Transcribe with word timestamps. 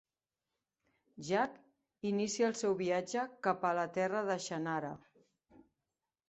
Jak 1.27 1.59
inicia 2.11 2.47
el 2.53 2.57
seu 2.63 2.73
viatge 2.79 3.27
cap 3.49 3.69
a 3.71 3.75
la 3.81 3.85
Terra 3.99 4.25
de 4.31 4.39
Shannara. 4.49 4.91